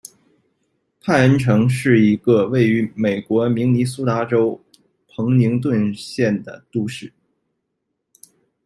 [0.99, 4.59] 派恩城是一个位于美国明尼苏达州
[5.07, 7.13] 彭宁顿县的都市。